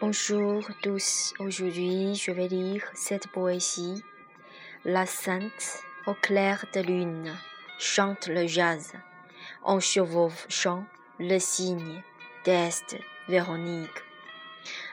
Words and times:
Bonjour 0.00 0.64
tous, 0.82 1.34
aujourd'hui 1.38 2.14
je 2.14 2.32
vais 2.32 2.48
lire 2.48 2.82
cette 2.94 3.28
poésie. 3.28 4.02
La 4.86 5.04
sainte 5.04 5.84
au 6.06 6.14
clair 6.14 6.64
de 6.74 6.80
lune 6.80 7.36
chante 7.78 8.26
le 8.26 8.46
jazz 8.46 8.94
en 9.62 9.78
chevauchant 9.78 10.84
le 11.18 11.38
cygne 11.38 12.02
d'Est 12.46 12.96
Véronique. 13.28 14.02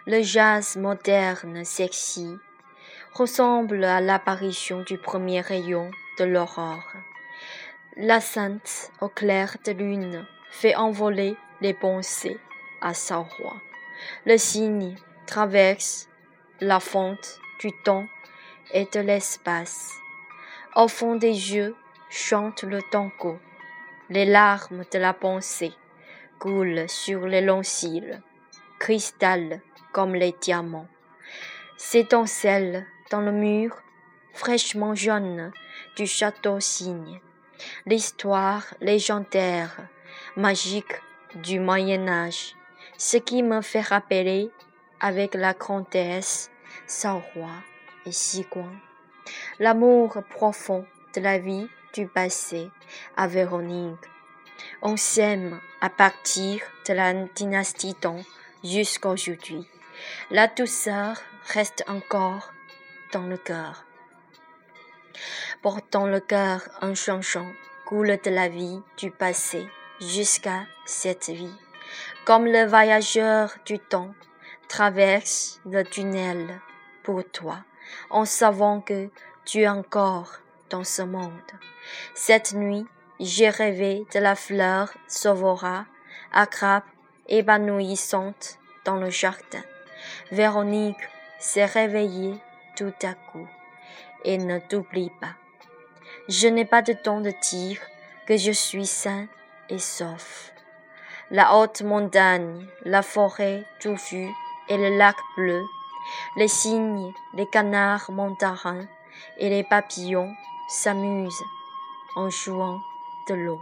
Le 0.06 0.22
jazz 0.22 0.76
moderne 0.76 1.64
sexy 1.64 2.38
ressemble 3.14 3.86
à 3.86 4.02
l'apparition 4.02 4.82
du 4.82 4.98
premier 4.98 5.40
rayon 5.40 5.90
de 6.20 6.26
l'aurore. 6.26 6.92
La 8.00 8.22
sainte 8.22 8.92
au 9.02 9.08
clair 9.08 9.58
de 9.66 9.72
lune 9.72 10.24
fait 10.52 10.76
envoler 10.76 11.36
les 11.62 11.74
pensées 11.74 12.40
à 12.80 12.94
sa 12.94 13.18
roi. 13.18 13.56
Le 14.24 14.38
cygne 14.38 14.96
traverse 15.26 16.08
la 16.62 16.80
fente 16.80 17.40
du 17.60 17.72
temps 17.84 18.06
et 18.72 18.86
de 18.86 19.00
l'espace. 19.00 19.96
Au 20.76 20.88
fond 20.88 21.16
des 21.16 21.56
yeux 21.56 21.76
chante 22.12 22.62
le 22.62 22.84
tango. 22.84 23.40
Les 24.12 24.26
larmes 24.26 24.84
de 24.94 25.00
la 25.00 25.14
pensée 25.14 25.74
coulent 26.38 26.88
sur 26.88 27.26
les 27.26 27.42
longs 27.42 27.64
cils, 27.64 28.22
cristal 28.78 29.60
comme 29.92 30.14
les 30.14 30.36
diamants. 30.40 30.88
S'étincelle 31.78 32.86
dans 33.10 33.22
le 33.22 33.32
mur 33.32 33.76
fraîchement 34.34 34.94
jaune 34.94 35.52
du 35.96 36.06
château 36.06 36.60
cygne. 36.60 37.20
L'histoire 37.86 38.66
légendaire, 38.82 39.76
magique 40.36 41.02
du 41.36 41.60
Moyen 41.60 42.08
Âge 42.08 42.58
ce 42.98 43.18
qui 43.18 43.44
me 43.44 43.62
fait 43.62 43.82
rappeler 43.82 44.50
avec 45.00 45.36
la 45.36 45.54
comtesse, 45.54 46.50
son 46.88 47.20
roi 47.20 47.52
et 48.06 48.12
Sigouin, 48.12 48.74
l'amour 49.60 50.24
profond 50.30 50.86
de 51.16 51.22
la 51.22 51.38
vie 51.38 51.68
du 51.94 52.08
passé 52.08 52.70
à 53.16 53.28
Véronique. 53.28 53.98
On 54.82 54.98
s'aime 54.98 55.60
à 55.82 55.90
partir 55.90 56.62
de 56.88 56.94
la 56.94 57.14
dynastie 57.14 57.94
Tang 57.94 58.24
jusqu'à 58.64 59.10
aujourd'hui. 59.10 59.68
La 60.32 60.48
douceur 60.48 61.18
reste 61.48 61.84
encore 61.88 62.54
dans 63.14 63.28
le 63.28 63.38
cœur. 63.38 63.87
Portant 65.62 66.08
le 66.08 66.20
cœur 66.20 66.62
en 66.82 66.96
changeant 66.96 67.48
coule 67.86 68.18
de 68.24 68.30
la 68.30 68.50
vie 68.50 68.82
du 68.98 69.12
passé 69.12 69.68
jusqu'à 70.00 70.66
cette 70.86 71.30
vie 71.30 71.56
comme 72.26 72.46
le 72.46 72.66
voyageur 72.66 73.56
du 73.66 73.80
temps 73.80 74.14
traverse 74.68 75.62
le 75.66 75.84
tunnel 75.84 76.60
pour 77.04 77.24
toi, 77.24 77.60
en 78.10 78.26
savant 78.26 78.82
que 78.82 79.10
tu 79.46 79.62
es 79.62 79.68
encore 79.70 80.40
dans 80.70 80.84
ce 80.84 81.04
monde. 81.04 81.32
Cette 82.16 82.54
nuit, 82.54 82.86
j'ai 83.22 83.50
rêvé 83.50 84.06
de 84.14 84.20
la 84.20 84.36
fleur 84.36 84.94
sauvera, 85.08 85.86
crabe 86.52 86.84
épanouissante 87.30 88.60
dans 88.84 88.98
le 88.98 89.10
jardin. 89.10 89.64
Véronique 90.32 91.08
s'est 91.40 91.66
réveillée 91.66 92.36
tout 92.76 92.94
à 93.04 93.14
coup 93.14 93.48
et 94.24 94.38
ne 94.38 94.60
t'oublie 94.60 95.12
pas. 95.22 95.36
Je 96.28 96.48
n'ai 96.48 96.66
pas 96.66 96.82
de 96.82 96.94
temps 96.94 97.22
de 97.22 97.32
dire 97.50 97.80
que 98.28 98.38
je 98.38 98.52
suis 98.52 98.86
sain 98.86 99.28
et 99.70 99.80
sauf 99.80 100.52
la 101.30 101.58
haute 101.58 101.82
montagne, 101.82 102.66
la 102.84 103.02
forêt 103.02 103.66
touffue 103.82 104.30
et 104.70 104.78
le 104.78 104.98
lac 104.98 105.16
bleu, 105.36 105.62
les 106.38 106.48
cygnes, 106.48 107.12
les 107.34 107.46
canards 107.48 108.12
montarins 108.12 108.86
et 109.38 109.50
les 109.50 109.64
papillons 109.64 110.34
s'amusent 110.70 111.44
en 112.16 112.30
jouant 112.30 112.80
de 113.28 113.34
l'eau. 113.34 113.60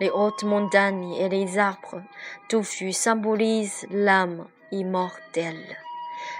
Les 0.00 0.10
hautes 0.10 0.44
montagnes 0.44 1.12
et 1.14 1.28
les 1.28 1.58
arbres 1.58 2.02
touffus 2.48 2.92
symbolisent 2.92 3.84
l'âme 3.90 4.46
immortelle. 4.70 5.76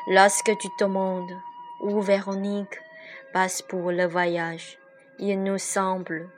Lorsque 0.06 0.56
tu 0.58 0.68
te 0.68 0.84
demandes 0.84 1.32
où 1.80 2.00
Véronique 2.00 2.78
passe 3.32 3.60
pour 3.62 3.90
le 3.90 4.06
voyage, 4.06 4.78
il 5.18 5.42
nous 5.42 5.58
semble 5.58 6.28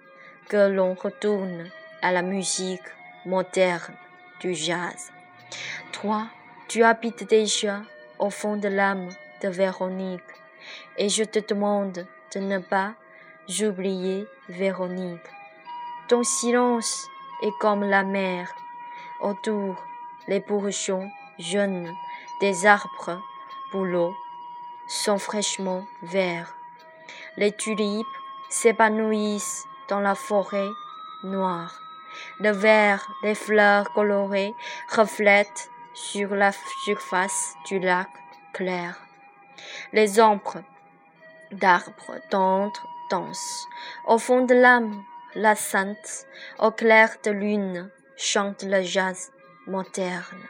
que 0.49 0.71
l'on 0.71 0.95
retourne 0.95 1.71
à 2.01 2.11
la 2.11 2.23
musique 2.23 2.89
moderne 3.27 3.95
du 4.41 4.55
jazz. 4.55 5.13
Toi, 5.93 6.27
tu 6.69 6.83
habites 6.85 7.29
déjà 7.29 7.83
au 8.19 8.31
fond 8.31 8.57
de 8.57 8.69
l'âme 8.69 9.11
de 9.43 9.49
Véronique, 9.49 10.23
et 10.97 11.11
je 11.11 11.25
te 11.25 11.39
demande 11.39 12.07
de 12.35 12.41
ne 12.41 12.59
pas 12.59 12.95
oublier 13.61 14.27
Véronique. 14.49 15.29
Ton 16.10 16.25
silence 16.25 17.09
est 17.41 17.56
comme 17.60 17.84
la 17.84 18.03
mer. 18.03 18.53
Autour, 19.21 19.76
les 20.26 20.41
bourgeons 20.41 21.09
jeunes 21.38 21.94
des 22.41 22.66
arbres 22.66 23.22
bouleaux 23.71 24.12
sont 24.88 25.19
fraîchement 25.19 25.84
verts. 26.03 26.56
Les 27.37 27.53
tulipes 27.53 28.16
s'épanouissent 28.48 29.69
dans 29.88 30.00
la 30.00 30.16
forêt 30.16 30.71
noire. 31.22 31.81
Le 32.41 32.50
vert 32.50 33.09
des 33.22 33.37
fleurs 33.37 33.92
colorées 33.92 34.56
reflète 34.88 35.71
sur 35.94 36.34
la 36.34 36.50
surface 36.82 37.54
du 37.66 37.78
lac 37.78 38.09
clair. 38.53 38.98
Les 39.92 40.21
ombres 40.21 40.65
d'arbres 41.53 42.19
tendres 42.31 42.88
dansent. 43.12 43.69
Au 44.09 44.19
fond 44.19 44.44
de 44.44 44.54
l'âme, 44.54 45.04
la 45.35 45.55
sainte, 45.55 46.27
au 46.59 46.71
clair 46.71 47.11
de 47.25 47.31
lune, 47.31 47.91
chante 48.17 48.63
le 48.63 48.83
jazz 48.83 49.31
moderne. 49.67 50.43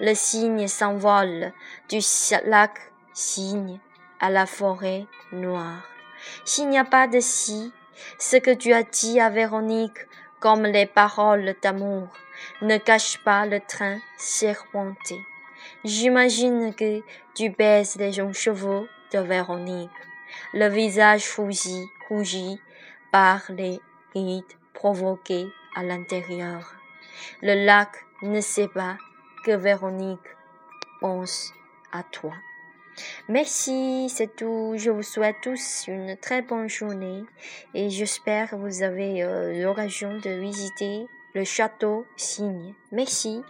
Le 0.00 0.14
cygne 0.14 0.68
s'envole 0.68 1.52
du 1.88 1.98
lac 2.46 2.78
cygne 3.12 3.78
à 4.20 4.30
la 4.30 4.46
forêt 4.46 5.06
noire. 5.32 5.82
S'il 6.44 6.68
n'y 6.68 6.78
a 6.78 6.84
pas 6.84 7.06
de 7.06 7.20
si, 7.20 7.72
ce 8.18 8.36
que 8.36 8.54
tu 8.54 8.72
as 8.72 8.82
dit 8.82 9.20
à 9.20 9.30
Véronique, 9.30 9.98
comme 10.40 10.64
les 10.64 10.86
paroles 10.86 11.54
d'amour, 11.62 12.08
ne 12.62 12.76
cache 12.78 13.18
pas 13.24 13.46
le 13.46 13.60
train 13.60 13.98
serpenté. 14.16 15.20
J'imagine 15.84 16.74
que 16.74 17.02
tu 17.34 17.50
baises 17.50 17.96
les 17.96 18.12
jeunes 18.12 18.34
chevaux 18.34 18.86
de 19.12 19.18
Véronique, 19.18 19.90
le 20.52 20.68
visage 20.68 21.30
rougi, 21.36 21.86
rougi 22.08 22.60
par 23.10 23.42
les 23.48 23.80
rides 24.14 24.44
provoquées 24.74 25.46
à 25.74 25.82
l'intérieur. 25.82 26.74
Le 27.42 27.64
lac 27.64 27.90
ne 28.22 28.40
sait 28.40 28.68
pas 28.68 28.96
que 29.44 29.52
Véronique 29.52 30.20
pense 31.00 31.52
à 31.92 32.02
toi. 32.02 32.32
Merci, 33.28 34.08
c'est 34.08 34.34
tout. 34.36 34.74
Je 34.76 34.90
vous 34.90 35.02
souhaite 35.02 35.36
tous 35.42 35.84
une 35.88 36.16
très 36.16 36.42
bonne 36.42 36.68
journée 36.68 37.24
et 37.74 37.90
j'espère 37.90 38.50
que 38.50 38.56
vous 38.56 38.82
avez 38.82 39.22
euh, 39.22 39.62
l'occasion 39.62 40.16
de 40.18 40.30
visiter 40.30 41.06
le 41.34 41.44
château 41.44 42.06
Cygne. 42.16 42.74
Merci. 42.92 43.42